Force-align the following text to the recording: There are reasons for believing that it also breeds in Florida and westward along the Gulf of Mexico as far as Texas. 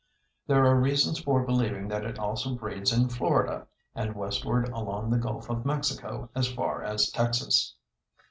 There 0.47 0.65
are 0.65 0.79
reasons 0.79 1.19
for 1.19 1.43
believing 1.45 1.87
that 1.89 2.03
it 2.05 2.17
also 2.17 2.55
breeds 2.55 2.91
in 2.91 3.07
Florida 3.07 3.67
and 3.93 4.15
westward 4.15 4.67
along 4.69 5.11
the 5.11 5.19
Gulf 5.19 5.47
of 5.47 5.63
Mexico 5.63 6.27
as 6.33 6.51
far 6.51 6.81
as 6.83 7.11
Texas. 7.11 7.75